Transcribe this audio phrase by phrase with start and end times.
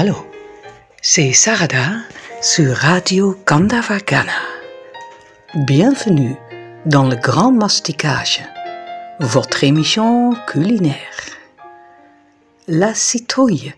[0.00, 0.14] Allô,
[1.02, 1.96] c'est Sarada
[2.40, 4.30] sur Radio Kandavagana.
[5.56, 6.36] Bienvenue
[6.86, 8.40] dans le Grand Masticage,
[9.18, 11.16] votre émission culinaire.
[12.68, 13.74] La citrouille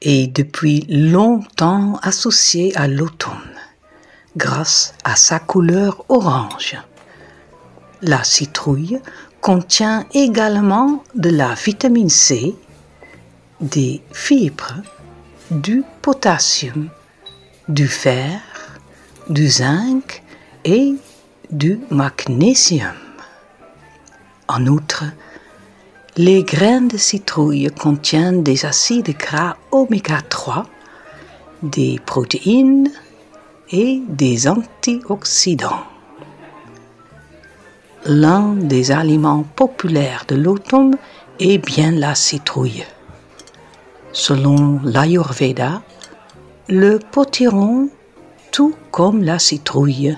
[0.00, 3.54] est depuis longtemps associée à l'automne
[4.36, 6.76] grâce à sa couleur orange.
[8.00, 9.00] La citrouille
[9.40, 12.52] contient également de la vitamine C,
[13.60, 14.82] des fibres,
[15.52, 16.88] du potassium,
[17.68, 18.40] du fer,
[19.28, 20.22] du zinc
[20.64, 20.94] et
[21.50, 22.94] du magnésium.
[24.48, 25.04] En outre,
[26.16, 30.64] les graines de citrouille contiennent des acides gras oméga 3,
[31.62, 32.90] des protéines
[33.70, 35.84] et des antioxydants.
[38.06, 40.96] L'un des aliments populaires de l'automne
[41.38, 42.84] est bien la citrouille.
[44.12, 45.82] Selon l'Ayurveda,
[46.68, 47.88] le potiron,
[48.50, 50.16] tout comme la citrouille,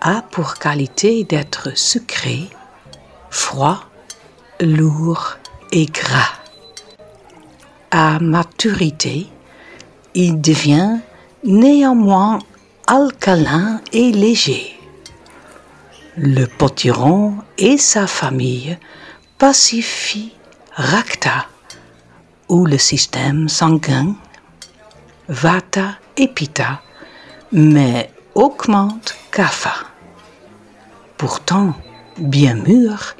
[0.00, 2.48] a pour qualité d'être sucré,
[3.30, 3.80] froid,
[4.60, 5.38] lourd
[5.72, 6.34] et gras.
[7.90, 9.26] À maturité,
[10.14, 10.98] il devient
[11.42, 12.38] néanmoins
[12.86, 14.78] alcalin et léger.
[16.16, 18.78] Le potiron et sa famille
[19.38, 20.32] pacifient
[20.72, 21.46] Rakta,
[22.48, 24.14] ou le système sanguin,
[25.28, 26.80] Vata et Pitta,
[27.52, 29.74] mais augmente Kapha.
[31.16, 31.74] Pourtant,
[32.18, 33.16] bien mûr,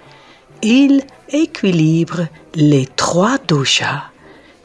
[0.62, 4.04] il équilibre les trois doshas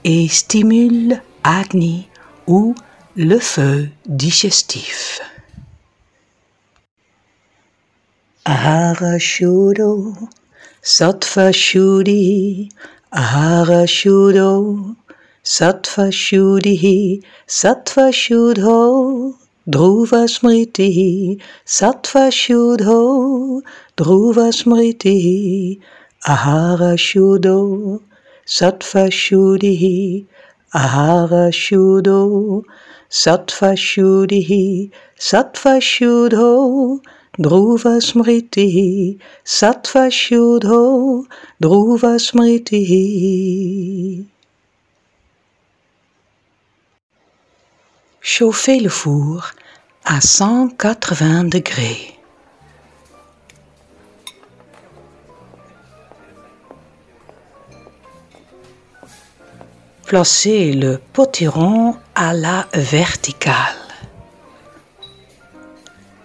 [0.04, 2.08] et stimule Agni
[2.48, 2.76] ou
[3.16, 5.22] le feu digestif.
[8.46, 10.14] Ahara Shuddho,
[10.82, 12.70] Sattva Shuddhi,
[13.14, 14.96] Ahara Shuddho,
[15.44, 19.36] Sattva Shuddhi, Sattva Shuddho,
[19.70, 23.62] Dhruva Smriti, Sattva Shuddho,
[23.98, 25.82] Dhruva Smriti,
[26.26, 28.02] Ahara Shuddho,
[28.48, 30.26] Sattva Shuddhi,
[30.74, 32.64] Ahara Shuddho,
[33.10, 34.90] Sattva Shuddhi,
[35.20, 37.02] Sattva Shuddho,
[40.10, 41.26] Shuddho,
[41.62, 44.28] Dhruva Smriti.
[48.20, 49.52] Chauffez le four
[50.04, 52.20] à 180 degrés.
[60.06, 63.91] Placez le potiron à la verticale.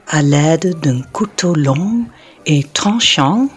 [0.09, 2.05] À l'aide d'un couteau long
[2.47, 3.49] et tranchant,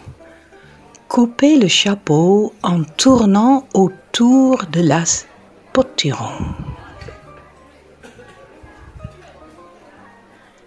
[1.07, 5.03] coupez le chapeau en tournant autour de la
[5.73, 6.33] potiron.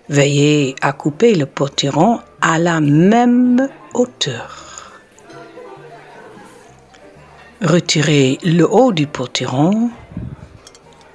[0.09, 4.93] Veillez à couper le potiron à la même hauteur.
[7.61, 9.91] Retirez le haut du potiron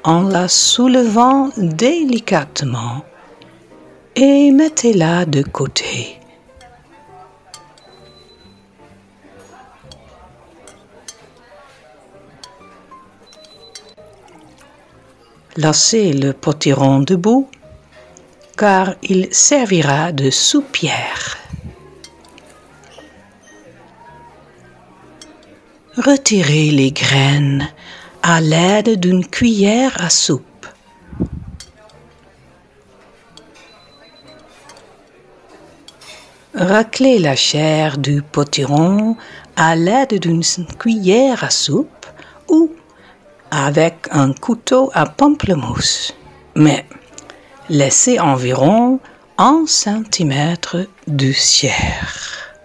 [0.03, 3.05] en la soulevant délicatement
[4.19, 6.19] et mettez-la de côté.
[15.55, 17.47] Laissez le potiron debout
[18.57, 21.37] car il servira de soupière.
[25.95, 27.69] Retirez les graines
[28.23, 30.56] à l'aide d'une cuillère à soupe.
[36.59, 39.15] Raclez la chair du potiron
[39.55, 40.41] à l'aide d'une
[40.79, 42.07] cuillère à soupe
[42.49, 42.71] ou
[43.51, 46.15] avec un couteau à pamplemousse.
[46.55, 46.83] Mais
[47.69, 48.99] laissez environ
[49.37, 52.55] un centimètre de chair.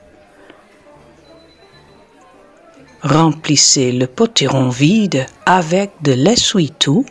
[3.03, 7.05] Remplissez le potiron vide avec de l'essuie-tout.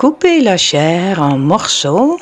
[0.00, 2.18] Coupez la chair en morceaux.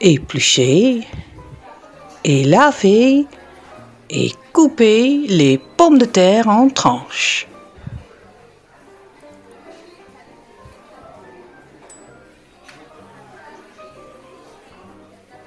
[0.00, 1.06] Épluchez
[2.24, 3.26] et lavez
[4.10, 7.46] et coupez les pommes de terre en tranches.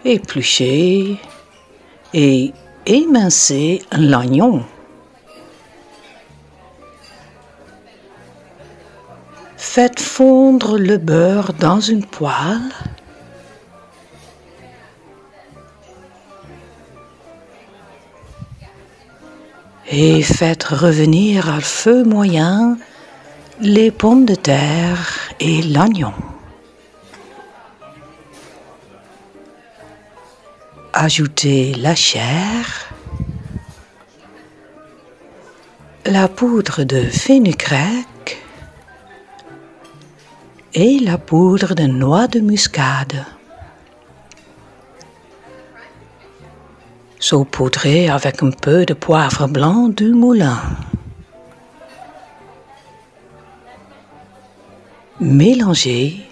[0.06, 1.18] Épluchez
[2.13, 2.53] et
[2.85, 4.63] émincez l'oignon.
[9.80, 12.74] Faites fondre le beurre dans une poêle.
[19.90, 22.78] Et faites revenir à feu moyen
[23.62, 26.12] les pommes de terre et l'oignon.
[30.92, 32.92] Ajoutez la chair,
[36.06, 38.08] la poudre de fenugrec
[40.74, 43.25] et la poudre de noix de muscade.
[47.19, 50.62] saupoudré avec un peu de poivre blanc du moulin.
[55.19, 56.25] Mélangez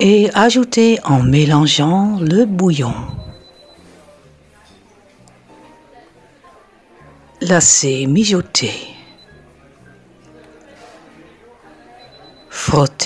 [0.00, 2.94] et ajoutez en mélangeant le bouillon.
[7.40, 8.89] Laissez mijoter.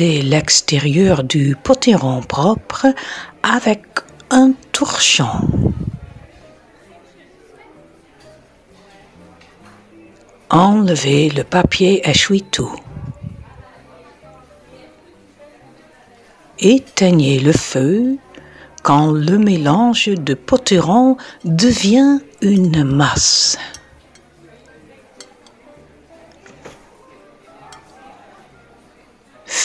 [0.00, 2.87] L'extérieur du potiron propre
[3.44, 3.85] avec
[4.31, 5.73] un torchon.
[10.50, 12.75] Enlevez le papier essuie-tout.
[16.58, 18.17] Éteignez le feu
[18.82, 23.58] quand le mélange de potiron devient une masse.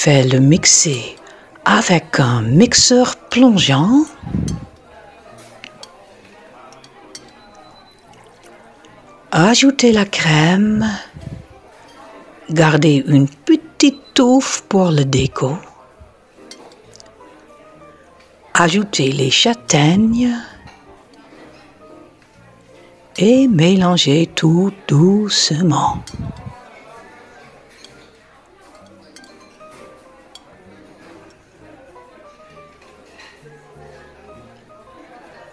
[0.09, 1.17] Faites-le mixer
[1.65, 4.05] avec un mixeur plongeant.
[9.31, 10.89] Ajoutez la crème.
[12.49, 15.55] Gardez une petite touffe pour le déco.
[18.55, 20.35] Ajoutez les châtaignes
[23.15, 25.99] et mélangez tout doucement.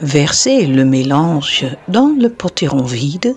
[0.00, 3.34] Versez le mélange dans le potiron vide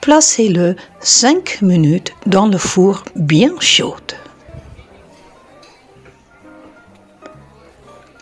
[0.00, 3.96] Placez-le 5 minutes dans le four bien chaud.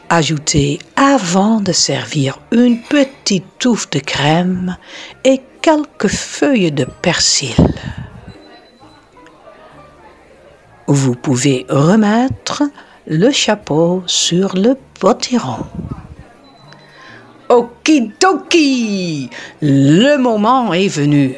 [0.09, 4.77] Ajoutez avant de servir une petite touffe de crème
[5.25, 7.55] et quelques feuilles de persil.
[10.87, 12.65] Vous pouvez remettre
[13.11, 15.67] le chapeau sur le potiron.
[17.49, 19.29] Okidoki,
[19.61, 21.35] le moment est venu.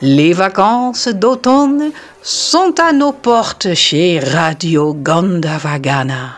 [0.00, 1.90] Les vacances d'automne
[2.22, 6.36] sont à nos portes chez Radio Gandavagana.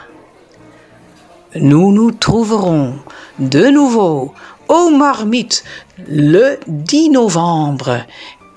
[1.54, 2.94] Nous nous trouverons
[3.38, 4.34] de nouveau
[4.66, 5.62] au Marmite
[6.08, 8.00] le 10 novembre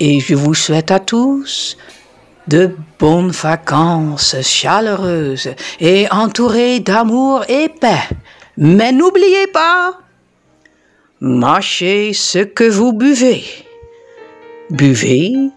[0.00, 1.76] et je vous souhaite à tous
[2.48, 5.50] de bonnes vacances chaleureuses
[5.80, 8.08] et entourées d'amour et paix.
[8.56, 9.98] Mais n'oubliez pas,
[11.20, 13.44] mâchez ce que vous buvez
[14.72, 15.50] buvez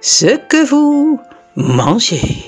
[0.00, 1.18] ce que vous
[1.56, 2.44] mangez.